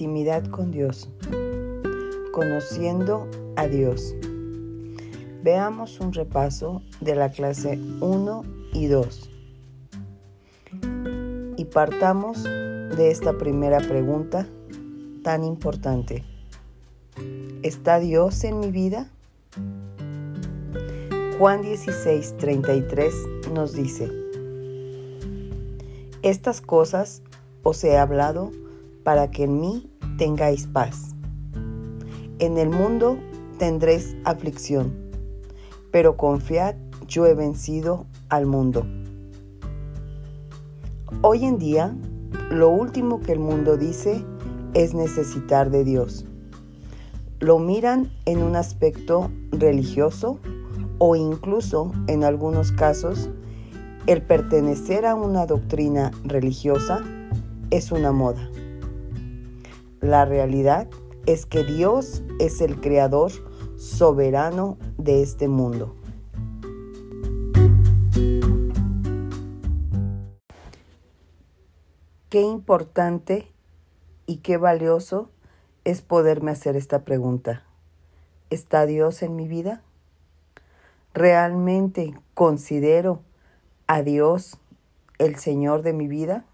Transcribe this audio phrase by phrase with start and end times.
[0.00, 1.10] Intimidad con Dios.
[2.32, 3.26] Conociendo
[3.56, 4.14] a Dios.
[5.42, 9.30] Veamos un repaso de la clase 1 y 2.
[11.56, 14.46] Y partamos de esta primera pregunta
[15.24, 16.22] tan importante.
[17.64, 19.10] ¿Está Dios en mi vida?
[21.40, 23.14] Juan 16, 33
[23.52, 24.08] nos dice,
[26.22, 27.20] Estas cosas
[27.64, 28.52] os he hablado
[29.08, 31.14] para que en mí tengáis paz.
[32.40, 33.18] En el mundo
[33.58, 34.92] tendréis aflicción,
[35.90, 36.74] pero confiad,
[37.06, 38.84] yo he vencido al mundo.
[41.22, 41.96] Hoy en día,
[42.50, 44.22] lo último que el mundo dice
[44.74, 46.26] es necesitar de Dios.
[47.40, 50.38] Lo miran en un aspecto religioso
[50.98, 53.30] o incluso, en algunos casos,
[54.06, 57.04] el pertenecer a una doctrina religiosa
[57.70, 58.50] es una moda.
[60.00, 60.88] La realidad
[61.26, 63.32] es que Dios es el creador
[63.76, 65.94] soberano de este mundo.
[72.28, 73.50] Qué importante
[74.26, 75.30] y qué valioso
[75.84, 77.64] es poderme hacer esta pregunta.
[78.50, 79.82] ¿Está Dios en mi vida?
[81.14, 83.22] ¿Realmente considero
[83.86, 84.58] a Dios
[85.18, 86.44] el Señor de mi vida?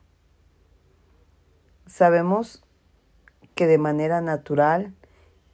[1.86, 2.63] Sabemos
[3.54, 4.94] que de manera natural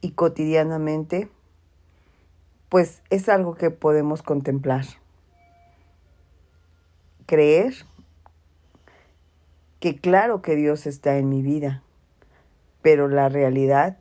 [0.00, 1.30] y cotidianamente,
[2.68, 4.84] pues es algo que podemos contemplar.
[7.26, 7.74] Creer
[9.80, 11.82] que claro que Dios está en mi vida,
[12.82, 13.98] pero la realidad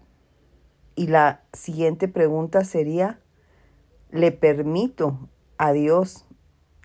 [0.96, 3.20] y la siguiente pregunta sería,
[4.12, 6.26] le permito a Dios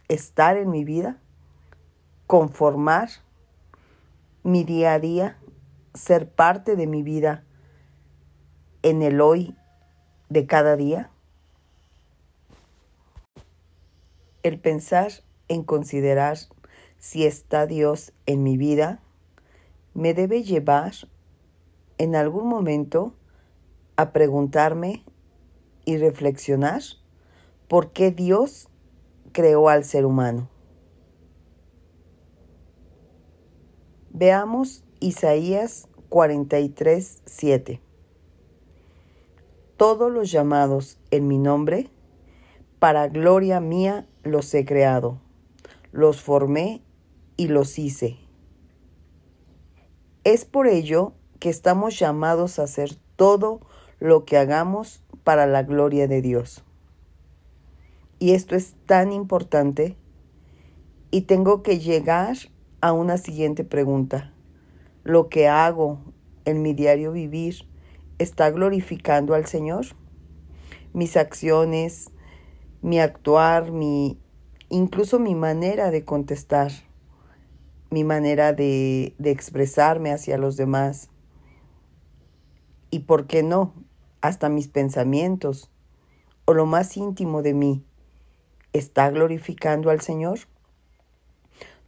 [0.09, 1.19] estar en mi vida,
[2.27, 3.09] conformar
[4.45, 5.39] mi día a día,
[5.95, 7.45] ser parte de mi vida
[8.83, 9.57] en el hoy
[10.29, 11.11] de cada día?
[14.43, 15.13] El pensar
[15.49, 16.37] en considerar
[16.99, 19.01] si está Dios en mi vida
[19.95, 20.93] me debe llevar
[21.99, 23.15] en algún momento
[23.97, 25.05] a preguntarme
[25.85, 26.83] y reflexionar
[27.69, 28.69] por qué Dios
[29.33, 30.49] creó al ser humano.
[34.11, 37.81] Veamos Isaías 43, 7.
[39.77, 41.91] Todos los llamados en mi nombre,
[42.79, 45.21] para gloria mía los he creado,
[45.93, 46.83] los formé
[47.37, 48.19] y los hice.
[50.23, 53.61] Es por ello que estamos llamados a hacer todo
[53.99, 56.65] lo que hagamos para la gloria de Dios.
[58.19, 59.97] Y esto es tan importante
[61.11, 62.37] y tengo que llegar
[62.81, 64.34] a una siguiente pregunta.
[65.05, 66.01] ¿Lo que hago
[66.45, 67.69] en mi diario vivir
[68.19, 69.87] está glorificando al Señor?
[70.93, 72.11] Mis acciones,
[72.83, 74.19] mi actuar, mi
[74.71, 76.73] incluso mi manera de contestar,
[77.91, 81.11] mi manera de, de expresarme hacia los demás.
[82.91, 83.75] Y por qué no,
[84.21, 85.71] hasta mis pensamientos
[86.47, 87.85] o lo más íntimo de mí
[88.73, 90.41] está glorificando al Señor?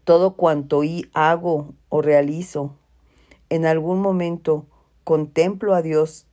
[0.04, 0.82] Todo cuanto
[1.14, 2.76] hago o realizo,
[3.50, 4.66] en algún momento
[5.04, 6.26] contemplo a Dios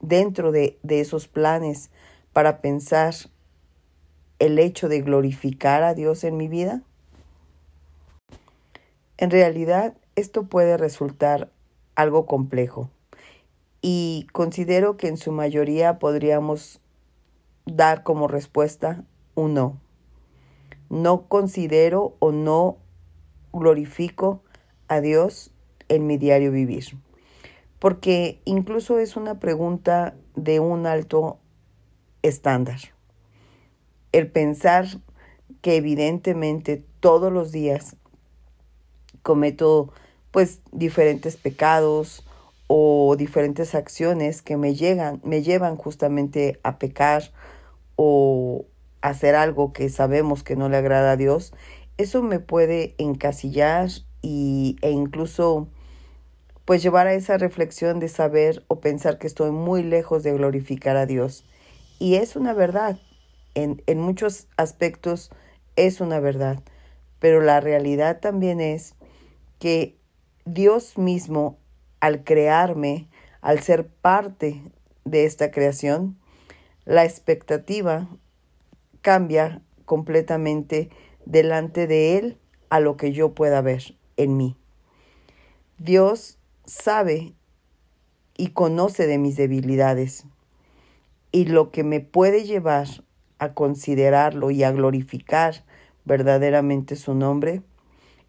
[0.00, 1.90] dentro de, esos planes
[2.32, 3.14] para pensar
[4.38, 6.82] el hecho de glorificar a Dios en mi vida?
[9.16, 11.50] En realidad, esto puede resultar
[11.94, 12.90] algo complejo
[13.80, 16.80] y considero que en su mayoría podríamos
[17.66, 19.04] dar como respuesta
[19.34, 19.80] un no.
[20.90, 22.78] No considero o no
[23.52, 24.42] glorifico
[24.88, 25.52] a Dios
[25.94, 26.96] en mi diario vivir.
[27.78, 31.38] Porque incluso es una pregunta de un alto
[32.22, 32.78] estándar.
[34.12, 34.86] El pensar
[35.60, 37.96] que evidentemente todos los días
[39.22, 39.92] cometo
[40.30, 42.24] pues diferentes pecados
[42.66, 47.32] o diferentes acciones que me llegan, me llevan justamente a pecar
[47.96, 48.64] o
[49.02, 51.52] hacer algo que sabemos que no le agrada a Dios,
[51.98, 53.90] eso me puede encasillar
[54.22, 55.68] y, e incluso
[56.64, 60.96] pues llevar a esa reflexión de saber o pensar que estoy muy lejos de glorificar
[60.96, 61.44] a Dios.
[61.98, 62.98] Y es una verdad,
[63.54, 65.30] en, en muchos aspectos
[65.76, 66.60] es una verdad,
[67.18, 68.94] pero la realidad también es
[69.58, 69.96] que
[70.44, 71.58] Dios mismo,
[72.00, 73.08] al crearme,
[73.40, 74.62] al ser parte
[75.04, 76.18] de esta creación,
[76.84, 78.08] la expectativa
[79.02, 80.90] cambia completamente
[81.26, 82.38] delante de Él
[82.70, 84.56] a lo que yo pueda ver en mí.
[85.78, 87.34] Dios sabe
[88.36, 90.24] y conoce de mis debilidades.
[91.30, 92.88] Y lo que me puede llevar
[93.38, 95.64] a considerarlo y a glorificar
[96.04, 97.62] verdaderamente su nombre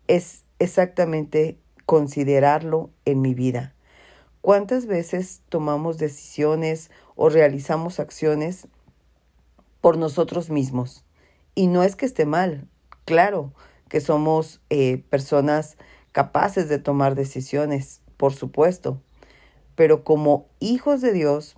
[0.08, 3.74] es exactamente considerarlo en mi vida.
[4.42, 8.68] ¿Cuántas veces tomamos decisiones o realizamos acciones
[9.82, 11.06] por nosotros mismos?
[11.56, 12.68] Y no es que esté mal,
[13.06, 13.54] claro
[13.88, 15.78] que somos eh, personas
[16.12, 19.02] capaces de tomar decisiones, por supuesto,
[19.76, 21.58] pero como hijos de Dios,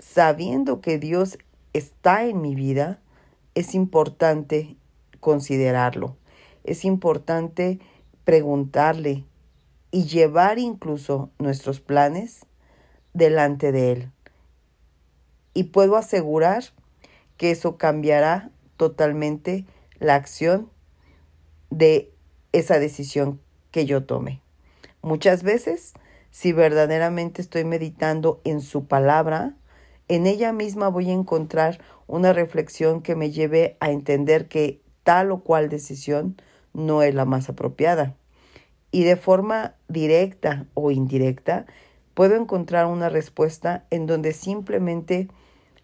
[0.00, 1.38] sabiendo que Dios
[1.72, 2.98] está en mi vida,
[3.54, 4.74] es importante
[5.20, 6.16] considerarlo.
[6.64, 7.78] Es importante
[8.24, 9.24] preguntarle
[9.92, 12.44] y llevar incluso nuestros planes
[13.14, 14.10] delante de Él.
[15.54, 16.64] Y puedo asegurar
[17.36, 19.64] que eso cambiará totalmente
[20.00, 20.72] la acción
[21.70, 22.12] de
[22.50, 23.40] esa decisión
[23.70, 24.42] que yo tome.
[25.02, 25.94] Muchas veces,
[26.30, 29.54] si verdaderamente estoy meditando en su palabra,
[30.08, 35.30] en ella misma voy a encontrar una reflexión que me lleve a entender que tal
[35.30, 36.40] o cual decisión
[36.72, 38.14] no es la más apropiada.
[38.92, 41.66] Y de forma directa o indirecta,
[42.14, 45.28] puedo encontrar una respuesta en donde simplemente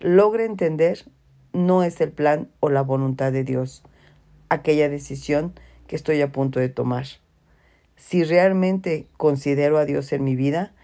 [0.00, 1.06] logre entender
[1.52, 3.82] no es el plan o la voluntad de Dios,
[4.48, 5.54] aquella decisión
[5.86, 7.06] que estoy a punto de tomar.
[7.96, 10.74] Si realmente considero a Dios en mi vida,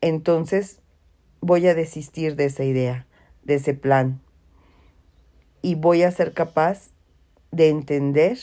[0.00, 0.80] entonces
[1.40, 3.06] voy a desistir de esa idea,
[3.42, 4.20] de ese plan,
[5.62, 6.90] y voy a ser capaz
[7.50, 8.38] de entender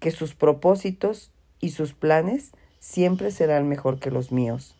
[0.00, 4.76] que sus propósitos y sus planes siempre serán mejor que los míos.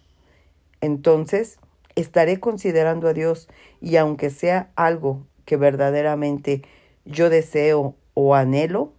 [0.80, 1.58] Entonces,
[1.94, 3.48] estaré considerando a Dios
[3.80, 6.62] y aunque sea algo que verdaderamente
[7.04, 8.92] yo deseo o anhelo,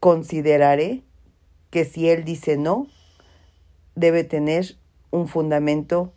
[0.00, 1.02] consideraré
[1.70, 2.86] que si Él dice no,
[3.94, 4.76] debe tener
[5.10, 6.12] un fundamento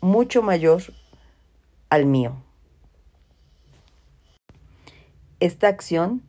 [0.00, 0.82] mucho mayor
[1.90, 2.42] al mío.
[5.40, 6.22] Esta acción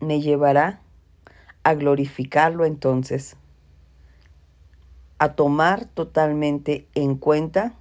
[0.00, 0.80] me llevará
[1.64, 3.36] a glorificarlo entonces,
[5.18, 7.74] a tomar totalmente en cuenta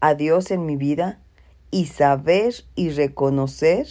[0.00, 1.20] a Dios en mi vida
[1.70, 3.86] y saber y reconocer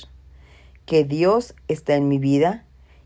[0.85, 2.65] que Dios está en mi vida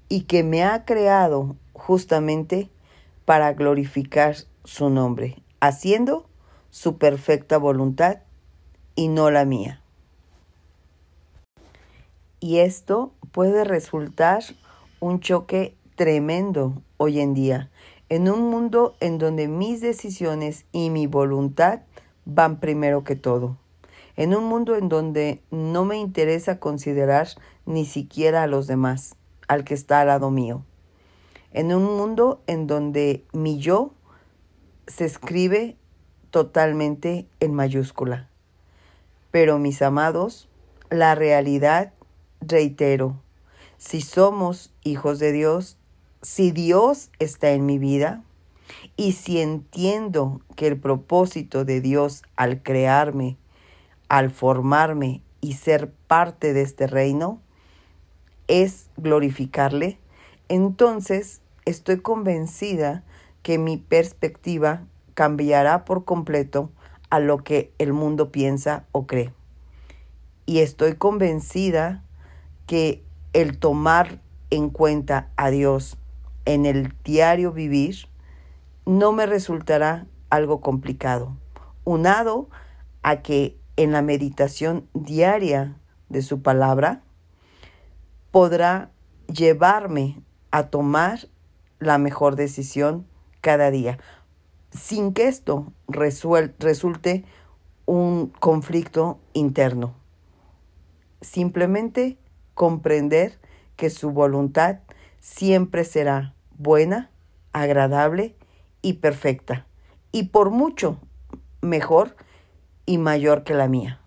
[0.10, 2.70] y que me ha creado justamente
[3.26, 6.30] para glorificar su nombre, haciendo
[6.70, 8.20] su perfecta voluntad
[8.96, 9.82] y no la mía.
[12.40, 14.44] Y esto puede resultar
[15.02, 17.70] un choque tremendo hoy en día,
[18.08, 21.82] en un mundo en donde mis decisiones y mi voluntad
[22.24, 23.58] van primero que todo,
[24.16, 27.28] en un mundo en donde no me interesa considerar
[27.66, 29.18] ni siquiera a los demás,
[29.50, 30.64] al que está al lado mío,
[31.54, 33.94] en un mundo en donde mi yo
[34.88, 35.78] se escribe
[36.32, 38.28] totalmente en mayúscula.
[39.32, 40.50] Pero mis amados,
[40.90, 41.94] la realidad
[42.42, 43.22] reitero,
[43.78, 45.78] si somos hijos de Dios,
[46.22, 48.24] si Dios está en mi vida
[48.98, 53.38] y si entiendo que el propósito de Dios al crearme,
[54.10, 57.42] al formarme y ser parte de este reino
[58.48, 60.00] es glorificarle,
[60.50, 63.04] entonces estoy convencida
[63.42, 66.72] que mi perspectiva cambiará por completo
[67.10, 69.34] a lo que el mundo piensa o cree.
[70.46, 72.04] Y estoy convencida
[72.66, 73.04] que
[73.34, 75.98] el tomar en cuenta a Dios
[76.46, 78.08] en el diario vivir
[78.86, 81.38] no me resultará algo complicado,
[81.84, 82.50] unado
[83.02, 85.78] a que en la meditación diaria
[86.10, 87.02] de su palabra
[88.32, 88.92] podrá
[89.28, 91.28] llevarme a tomar
[91.86, 93.06] la mejor decisión
[93.42, 94.00] cada día,
[94.72, 97.26] sin que esto resulte
[97.86, 99.94] un conflicto interno.
[101.22, 102.18] Simplemente
[102.54, 103.40] comprender
[103.76, 104.80] que su voluntad
[105.20, 107.12] siempre será buena,
[107.52, 108.36] agradable
[108.82, 109.66] y perfecta,
[110.12, 110.98] y por mucho
[111.62, 112.16] mejor
[112.86, 114.00] y mayor que la mía.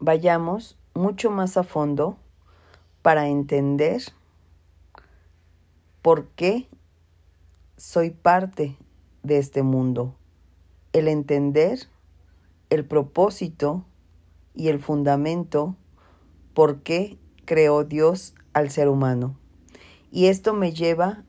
[0.00, 2.18] Vayamos mucho más a fondo
[3.02, 4.02] para entender
[6.08, 6.70] por qué
[7.76, 8.78] soy parte
[9.22, 10.16] de este mundo.
[10.94, 11.80] El entender
[12.70, 13.84] el propósito
[14.54, 15.76] y el fundamento
[16.54, 19.38] por qué creó Dios al ser humano.
[20.10, 21.24] Y esto me lleva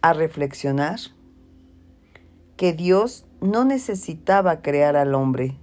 [0.00, 1.00] a reflexionar
[2.56, 5.58] que Dios no necesitaba crear al hombre.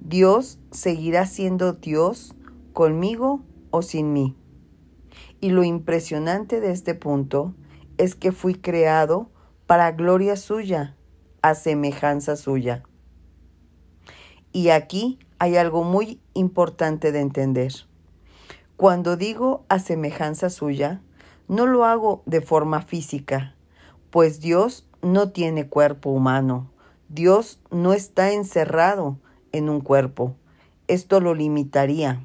[0.00, 2.34] Dios seguirá siendo Dios
[2.72, 4.34] conmigo o sin mí.
[5.40, 7.54] Y lo impresionante de este punto
[7.98, 9.28] es que fui creado
[9.66, 10.96] para gloria suya
[11.42, 12.82] a semejanza suya.
[14.52, 17.72] Y aquí hay algo muy importante de entender.
[18.76, 21.02] Cuando digo a semejanza suya,
[21.48, 23.54] no lo hago de forma física,
[24.10, 26.70] pues Dios no tiene cuerpo humano.
[27.08, 29.18] Dios no está encerrado
[29.52, 30.34] en un cuerpo.
[30.88, 32.24] Esto lo limitaría.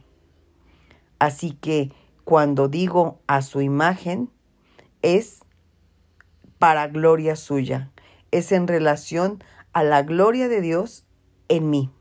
[1.20, 1.92] Así que
[2.24, 4.30] cuando digo a su imagen,
[5.02, 5.43] es
[6.64, 7.92] para gloria suya.
[8.32, 9.44] Es en relación
[9.74, 11.04] a la gloria de Dios
[11.50, 11.92] en mí.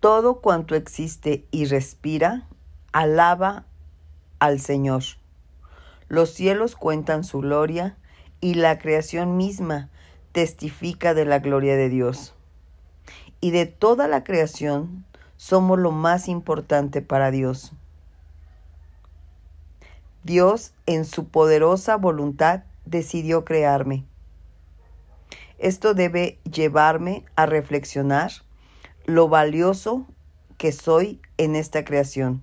[0.00, 2.48] Todo cuanto existe y respira,
[2.90, 3.66] alaba
[4.38, 5.02] al Señor.
[6.08, 7.98] Los cielos cuentan su gloria
[8.40, 9.90] y la creación misma
[10.32, 12.34] testifica de la gloria de Dios.
[13.42, 15.04] Y de toda la creación
[15.36, 17.74] somos lo más importante para Dios.
[20.28, 24.04] Dios en su poderosa voluntad decidió crearme.
[25.56, 28.30] Esto debe llevarme a reflexionar
[29.06, 30.06] lo valioso
[30.58, 32.42] que soy en esta creación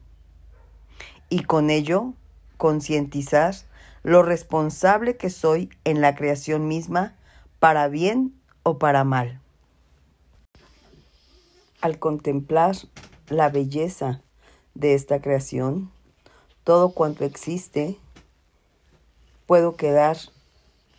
[1.30, 2.16] y con ello
[2.58, 3.54] concientizar
[4.02, 7.14] lo responsable que soy en la creación misma
[7.60, 9.40] para bien o para mal.
[11.82, 12.78] Al contemplar
[13.30, 14.22] la belleza
[14.74, 15.92] de esta creación,
[16.66, 18.00] todo cuanto existe,
[19.46, 20.18] puedo quedar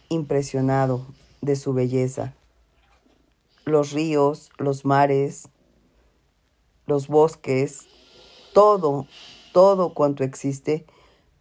[0.09, 1.05] impresionado
[1.41, 2.35] de su belleza.
[3.65, 5.49] Los ríos, los mares,
[6.87, 7.89] los bosques,
[8.55, 9.09] todo,
[9.53, 10.87] todo cuanto existe,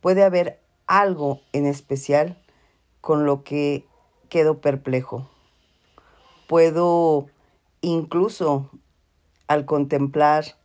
[0.01, 2.41] puede haber algo en especial
[3.01, 3.85] con lo que
[4.29, 5.29] quedo perplejo.
[6.47, 7.27] Puedo
[7.81, 8.71] incluso
[9.47, 10.57] al contemplar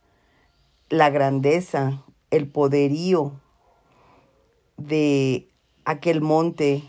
[0.89, 3.39] la grandeza, el poderío
[4.87, 5.49] de
[5.85, 6.83] aquel monte,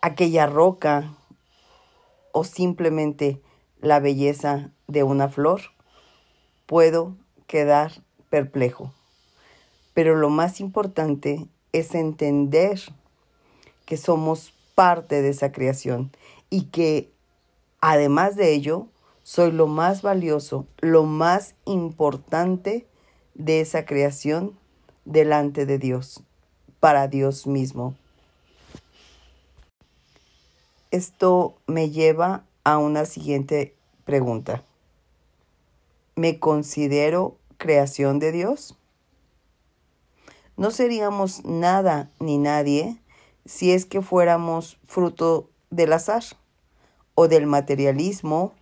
[0.00, 1.14] aquella roca
[2.32, 3.40] o simplemente
[3.80, 5.60] la belleza de una flor,
[6.66, 7.16] puedo
[7.46, 7.92] quedar
[8.30, 8.92] perplejo.
[9.94, 12.80] Pero lo más importante es entender
[13.86, 16.10] que somos parte de esa creación
[16.50, 17.12] y que
[17.80, 18.88] además de ello,
[19.22, 22.86] soy lo más valioso, lo más importante
[23.34, 24.58] de esa creación
[25.04, 26.22] delante de Dios,
[26.84, 27.94] para Dios mismo.
[30.90, 33.74] Esto me lleva a una siguiente
[34.04, 34.62] pregunta.
[36.14, 38.76] ¿Me considero creación de Dios?
[40.58, 43.00] No seríamos nada ni nadie
[43.46, 46.24] si es que fuéramos fruto del azar
[47.14, 48.52] o del materialismo,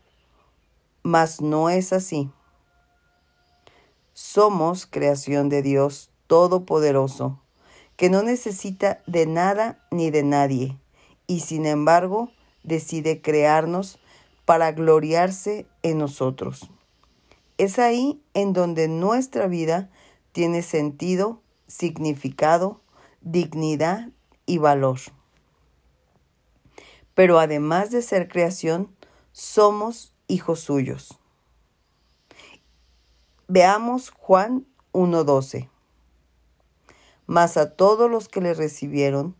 [1.02, 2.30] mas no es así.
[4.12, 7.41] Somos creación de Dios Todopoderoso,
[8.02, 10.76] que no necesita de nada ni de nadie,
[11.28, 12.32] y sin embargo
[12.64, 14.00] decide crearnos
[14.44, 16.68] para gloriarse en nosotros.
[17.58, 19.88] Es ahí en donde nuestra vida
[20.32, 22.80] tiene sentido, significado,
[23.20, 24.08] dignidad
[24.46, 24.98] y valor.
[27.14, 28.92] Pero además de ser creación,
[29.30, 31.20] somos hijos suyos.
[33.46, 35.68] Veamos Juan 1.12.
[37.32, 39.34] Mas a todos los que le recibieron,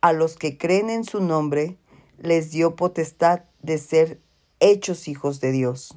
[0.00, 1.76] a los que creen en su nombre,
[2.16, 4.22] les dio potestad de ser
[4.58, 5.94] hechos hijos de Dios.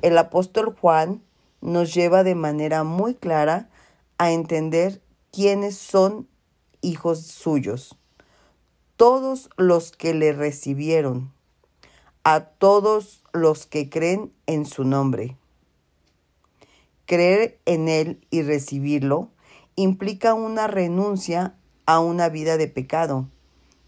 [0.00, 1.22] El apóstol Juan
[1.60, 3.68] nos lleva de manera muy clara
[4.16, 6.26] a entender quiénes son
[6.80, 7.94] hijos suyos.
[8.96, 11.30] Todos los que le recibieron,
[12.22, 15.36] a todos los que creen en su nombre.
[17.04, 19.28] Creer en Él y recibirlo
[19.76, 21.54] implica una renuncia
[21.86, 23.28] a una vida de pecado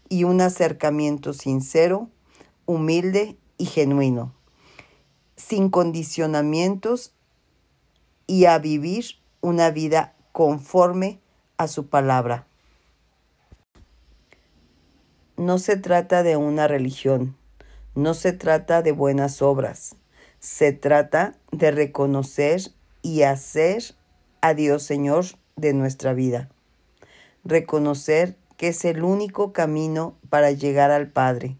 [0.09, 2.09] y un acercamiento sincero,
[2.65, 4.37] humilde y genuino
[5.37, 7.13] sin condicionamientos
[8.25, 9.05] y a vivir
[9.39, 11.21] una vida conforme
[11.57, 12.47] a su palabra.
[15.37, 17.37] No se trata de una religión,
[17.95, 19.95] no se trata de buenas obras,
[20.39, 22.71] se trata de reconocer
[23.03, 23.95] y hacer
[24.41, 25.25] a Dios Señor
[25.57, 26.49] de nuestra vida.
[27.43, 31.57] Reconocer que es el único camino para llegar al Padre,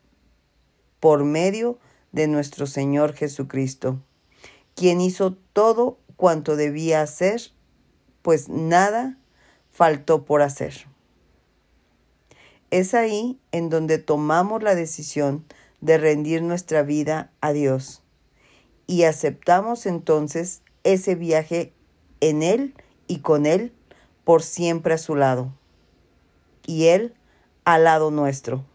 [0.99, 1.77] por medio
[2.11, 4.01] de nuestro Señor Jesucristo,
[4.75, 7.41] quien hizo todo cuanto debía hacer,
[8.21, 9.17] pues nada
[9.71, 10.87] faltó por hacer.
[12.71, 15.45] Es ahí en donde tomamos la decisión
[15.79, 18.01] de rendir nuestra vida a Dios
[18.87, 21.73] y aceptamos entonces ese viaje
[22.19, 22.73] en Él
[23.07, 23.73] y con Él
[24.27, 25.53] por siempre a su lado.
[26.65, 27.15] Y Él
[27.63, 28.65] al lado nuestro.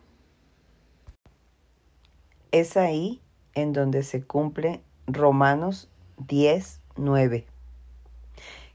[2.52, 3.20] Es ahí
[3.52, 5.90] en donde se cumple Romanos
[6.26, 7.44] 10, 9.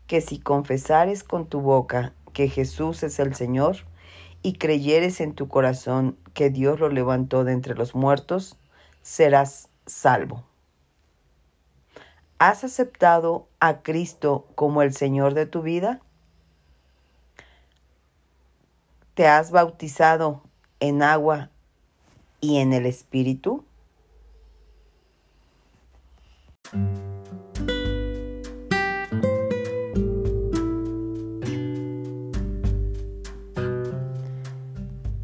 [0.05, 3.77] Que si confesares con tu boca que Jesús es el Señor
[4.43, 8.55] y creyeres en tu corazón que Dios lo levantó de entre los muertos,
[9.01, 10.43] serás salvo.
[12.38, 16.01] ¿Has aceptado a Cristo como el Señor de tu vida?
[19.17, 20.43] ¿Te has bautizado
[20.79, 21.50] en agua
[22.39, 23.63] y en el Espíritu?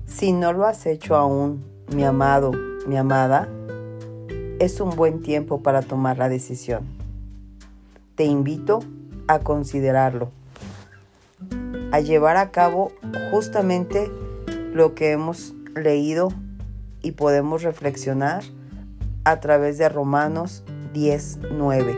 [0.07, 2.51] Si no lo has hecho aún, mi amado,
[2.87, 3.47] mi amada,
[4.59, 6.87] es un buen tiempo para tomar la decisión.
[8.15, 8.79] Te invito
[9.27, 10.31] a considerarlo,
[11.93, 12.91] a llevar a cabo
[13.29, 14.11] justamente
[14.73, 16.29] lo que hemos leído
[17.03, 18.43] y podemos reflexionar
[19.25, 21.95] a través de Romanos 10:9.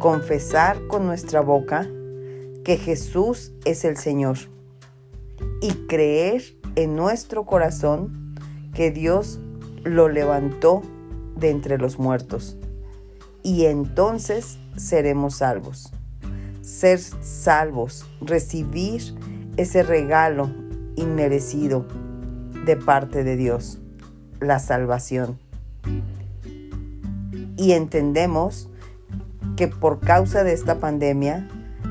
[0.00, 1.86] Confesar con nuestra boca
[2.64, 4.38] que Jesús es el Señor
[5.62, 6.42] y creer
[6.74, 8.34] en nuestro corazón
[8.74, 9.38] que Dios
[9.84, 10.82] lo levantó
[11.36, 12.56] de entre los muertos.
[13.44, 15.92] Y entonces seremos salvos.
[16.64, 19.02] Ser salvos, recibir
[19.58, 20.50] ese regalo
[20.96, 21.84] inmerecido
[22.64, 23.80] de parte de Dios,
[24.40, 25.38] la salvación.
[27.58, 28.70] Y entendemos
[29.56, 31.46] que por causa de esta pandemia,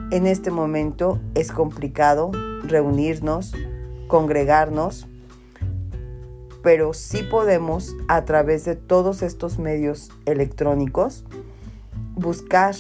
[0.10, 2.32] en este momento es complicado
[2.64, 3.54] reunirnos,
[4.08, 5.08] congregarnos,
[6.64, 11.26] pero sí podemos a través de todos estos medios electrónicos
[12.16, 12.74] buscar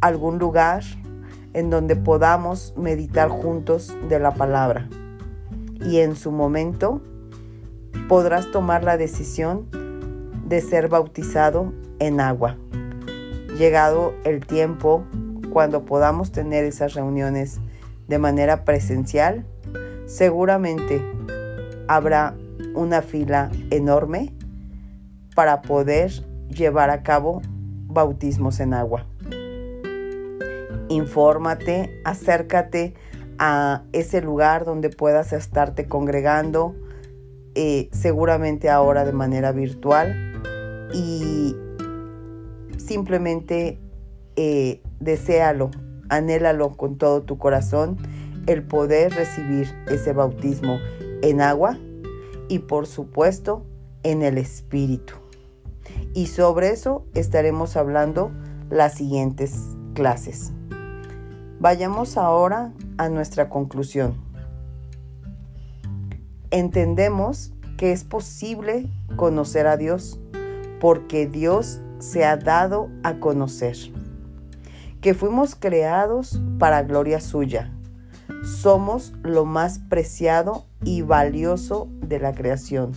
[0.00, 0.82] algún lugar
[1.54, 4.88] en donde podamos meditar juntos de la palabra.
[5.80, 7.00] Y en su momento
[8.08, 9.68] podrás tomar la decisión
[10.46, 12.56] de ser bautizado en agua.
[13.56, 15.04] Llegado el tiempo
[15.50, 17.60] cuando podamos tener esas reuniones
[18.08, 19.46] de manera presencial,
[20.06, 21.00] seguramente
[21.88, 22.34] habrá
[22.74, 24.34] una fila enorme
[25.34, 26.10] para poder
[26.48, 27.40] llevar a cabo
[27.86, 29.06] bautismos en agua.
[30.88, 32.94] Infórmate, acércate
[33.38, 36.74] a ese lugar donde puedas estarte congregando,
[37.54, 40.14] eh, seguramente ahora de manera virtual,
[40.92, 41.56] y
[42.76, 43.80] simplemente
[44.36, 45.70] eh, deséalo,
[46.08, 47.96] anhélalo con todo tu corazón
[48.46, 50.78] el poder recibir ese bautismo
[51.22, 51.78] en agua
[52.48, 53.64] y por supuesto
[54.02, 55.14] en el Espíritu.
[56.12, 58.30] Y sobre eso estaremos hablando
[58.70, 59.56] las siguientes
[59.94, 60.52] clases.
[61.60, 64.14] Vayamos ahora a nuestra conclusión.
[66.50, 70.20] Entendemos que es posible conocer a Dios
[70.80, 73.76] porque Dios se ha dado a conocer,
[75.00, 77.72] que fuimos creados para gloria suya.
[78.44, 82.92] Somos lo más preciado y valioso de la creación,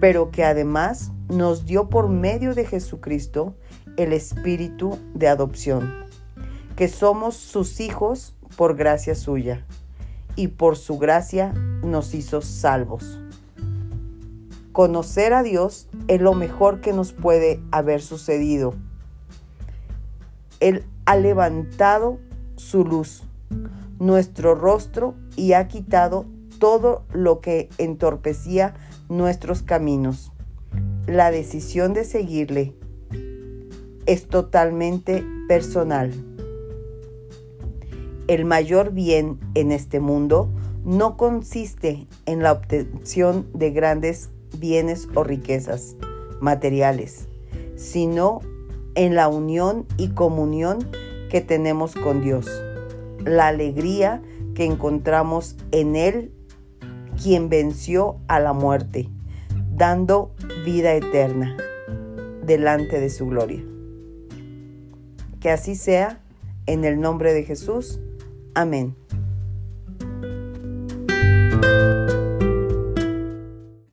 [0.00, 3.54] pero que además nos dio por medio de Jesucristo
[3.96, 6.01] el espíritu de adopción,
[6.76, 9.64] que somos sus hijos por gracia suya,
[10.36, 13.20] y por su gracia nos hizo salvos.
[14.72, 18.74] Conocer a Dios es lo mejor que nos puede haber sucedido.
[20.60, 22.18] Él ha levantado
[22.56, 23.24] su luz
[24.02, 26.26] nuestro rostro y ha quitado
[26.58, 28.74] todo lo que entorpecía
[29.08, 30.32] nuestros caminos.
[31.06, 32.74] La decisión de seguirle
[34.06, 36.31] es totalmente personal.
[38.28, 40.48] El mayor bien en este mundo
[40.84, 45.96] no consiste en la obtención de grandes bienes o riquezas
[46.40, 47.28] materiales,
[47.76, 48.40] sino
[48.94, 50.78] en la unión y comunión
[51.30, 52.48] que tenemos con Dios
[53.24, 54.22] la alegría
[54.54, 56.32] que encontramos en Él,
[57.20, 59.08] quien venció a la muerte,
[59.74, 61.56] dando vida eterna
[62.44, 63.62] delante de su gloria.
[65.40, 66.20] Que así sea,
[66.66, 68.00] en el nombre de Jesús.
[68.54, 68.94] Amén.